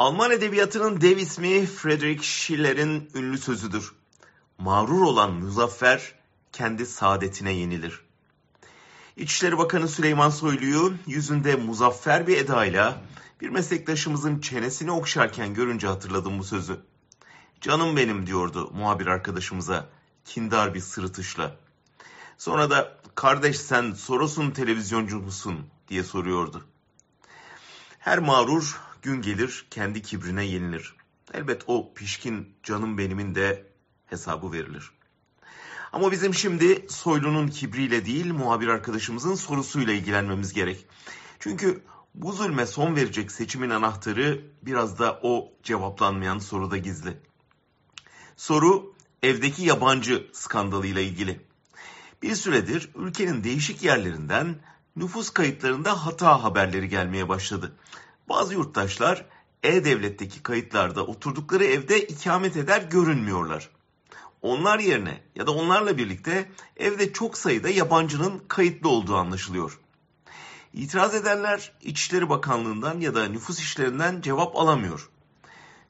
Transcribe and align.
Alman 0.00 0.30
edebiyatının 0.30 1.00
dev 1.00 1.16
ismi 1.16 1.66
Friedrich 1.66 2.22
Schiller'in 2.22 3.10
ünlü 3.14 3.38
sözüdür. 3.38 3.92
Mağrur 4.58 5.02
olan 5.02 5.32
muzaffer 5.32 6.14
kendi 6.52 6.86
saadetine 6.86 7.52
yenilir. 7.52 8.00
İçişleri 9.16 9.58
Bakanı 9.58 9.88
Süleyman 9.88 10.30
Soylu'yu 10.30 10.94
yüzünde 11.06 11.56
muzaffer 11.56 12.26
bir 12.26 12.36
edayla 12.36 13.02
bir 13.40 13.48
meslektaşımızın 13.48 14.40
çenesini 14.40 14.92
okşarken 14.92 15.54
görünce 15.54 15.86
hatırladım 15.86 16.38
bu 16.38 16.44
sözü. 16.44 16.80
Canım 17.60 17.96
benim 17.96 18.26
diyordu 18.26 18.70
muhabir 18.74 19.06
arkadaşımıza 19.06 19.88
kindar 20.24 20.74
bir 20.74 20.80
sırıtışla. 20.80 21.56
Sonra 22.38 22.70
da 22.70 22.96
kardeş 23.14 23.58
sen 23.58 23.92
Soros'un 23.92 24.50
televizyoncu 24.50 25.18
musun 25.20 25.66
diye 25.88 26.04
soruyordu. 26.04 26.64
Her 27.98 28.18
mağrur 28.18 28.89
gün 29.02 29.22
gelir 29.22 29.66
kendi 29.70 30.02
kibrine 30.02 30.44
yenilir. 30.44 30.94
Elbet 31.34 31.62
o 31.66 31.94
pişkin 31.94 32.54
canım 32.62 32.98
benimin 32.98 33.34
de 33.34 33.66
hesabı 34.06 34.52
verilir. 34.52 34.90
Ama 35.92 36.12
bizim 36.12 36.34
şimdi 36.34 36.86
Soylu'nun 36.88 37.48
kibriyle 37.48 38.06
değil 38.06 38.32
muhabir 38.32 38.68
arkadaşımızın 38.68 39.34
sorusuyla 39.34 39.92
ilgilenmemiz 39.92 40.52
gerek. 40.52 40.86
Çünkü 41.38 41.82
bu 42.14 42.32
zulme 42.32 42.66
son 42.66 42.96
verecek 42.96 43.32
seçimin 43.32 43.70
anahtarı 43.70 44.40
biraz 44.62 44.98
da 44.98 45.20
o 45.22 45.52
cevaplanmayan 45.62 46.38
soruda 46.38 46.76
gizli. 46.76 47.16
Soru 48.36 48.94
evdeki 49.22 49.62
yabancı 49.62 50.26
skandalıyla 50.32 51.00
ilgili. 51.00 51.40
Bir 52.22 52.34
süredir 52.34 52.90
ülkenin 52.94 53.44
değişik 53.44 53.82
yerlerinden 53.82 54.56
nüfus 54.96 55.30
kayıtlarında 55.30 56.06
hata 56.06 56.42
haberleri 56.42 56.88
gelmeye 56.88 57.28
başladı. 57.28 57.72
Bazı 58.30 58.54
yurttaşlar 58.54 59.26
E-Devlet'teki 59.62 60.42
kayıtlarda 60.42 61.06
oturdukları 61.06 61.64
evde 61.64 62.06
ikamet 62.06 62.56
eder 62.56 62.82
görünmüyorlar. 62.82 63.70
Onlar 64.42 64.78
yerine 64.78 65.22
ya 65.34 65.46
da 65.46 65.50
onlarla 65.50 65.98
birlikte 65.98 66.50
evde 66.76 67.12
çok 67.12 67.38
sayıda 67.38 67.68
yabancının 67.68 68.42
kayıtlı 68.48 68.88
olduğu 68.88 69.16
anlaşılıyor. 69.16 69.80
İtiraz 70.72 71.14
edenler 71.14 71.72
İçişleri 71.82 72.28
Bakanlığı'ndan 72.28 73.00
ya 73.00 73.14
da 73.14 73.28
nüfus 73.28 73.58
işlerinden 73.58 74.20
cevap 74.20 74.56
alamıyor. 74.56 75.10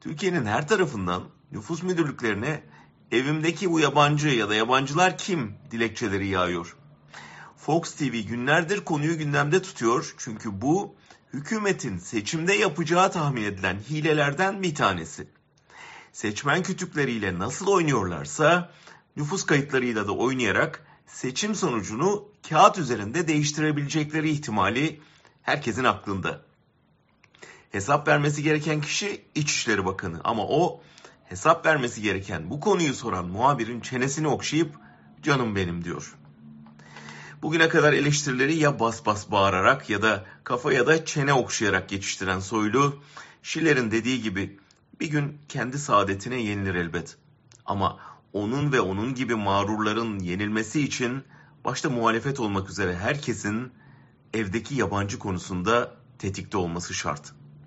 Türkiye'nin 0.00 0.46
her 0.46 0.68
tarafından 0.68 1.22
nüfus 1.52 1.82
müdürlüklerine 1.82 2.62
evimdeki 3.12 3.70
bu 3.70 3.80
yabancı 3.80 4.28
ya 4.28 4.48
da 4.48 4.54
yabancılar 4.54 5.18
kim 5.18 5.54
dilekçeleri 5.70 6.26
yağıyor. 6.26 6.76
Fox 7.56 7.94
TV 7.94 8.02
günlerdir 8.02 8.84
konuyu 8.84 9.18
gündemde 9.18 9.62
tutuyor 9.62 10.14
çünkü 10.18 10.60
bu 10.60 10.96
hükümetin 11.36 11.98
seçimde 11.98 12.54
yapacağı 12.54 13.12
tahmin 13.12 13.42
edilen 13.42 13.78
hilelerden 13.90 14.62
bir 14.62 14.74
tanesi. 14.74 15.26
Seçmen 16.12 16.62
kütükleriyle 16.62 17.38
nasıl 17.38 17.66
oynuyorlarsa 17.66 18.72
nüfus 19.16 19.46
kayıtlarıyla 19.46 20.06
da 20.06 20.12
oynayarak 20.12 20.86
seçim 21.06 21.54
sonucunu 21.54 22.28
kağıt 22.48 22.78
üzerinde 22.78 23.28
değiştirebilecekleri 23.28 24.30
ihtimali 24.30 25.00
herkesin 25.42 25.84
aklında. 25.84 26.42
Hesap 27.72 28.08
vermesi 28.08 28.42
gereken 28.42 28.80
kişi 28.80 29.24
İçişleri 29.34 29.84
Bakanı 29.84 30.20
ama 30.24 30.42
o 30.46 30.80
hesap 31.24 31.66
vermesi 31.66 32.02
gereken 32.02 32.50
bu 32.50 32.60
konuyu 32.60 32.94
soran 32.94 33.26
muhabirin 33.26 33.80
çenesini 33.80 34.28
okşayıp 34.28 34.74
canım 35.22 35.56
benim 35.56 35.84
diyor. 35.84 36.16
Bugüne 37.42 37.68
kadar 37.68 37.92
eleştirileri 37.92 38.56
ya 38.56 38.80
bas 38.80 39.06
bas 39.06 39.30
bağırarak 39.30 39.90
ya 39.90 40.02
da 40.02 40.24
kafa 40.44 40.72
ya 40.72 40.86
da 40.86 41.04
çene 41.04 41.32
okşayarak 41.32 41.88
geçiştiren 41.88 42.40
Soylu, 42.40 43.02
Schiller'in 43.42 43.90
dediği 43.90 44.22
gibi 44.22 44.58
bir 45.00 45.06
gün 45.06 45.38
kendi 45.48 45.78
saadetine 45.78 46.42
yenilir 46.42 46.74
elbet. 46.74 47.16
Ama 47.66 47.98
onun 48.32 48.72
ve 48.72 48.80
onun 48.80 49.14
gibi 49.14 49.34
mağrurların 49.34 50.18
yenilmesi 50.18 50.80
için 50.80 51.24
başta 51.64 51.90
muhalefet 51.90 52.40
olmak 52.40 52.70
üzere 52.70 52.96
herkesin 52.96 53.72
evdeki 54.34 54.74
yabancı 54.74 55.18
konusunda 55.18 55.96
tetikte 56.18 56.56
olması 56.58 56.94
şart. 56.94 57.32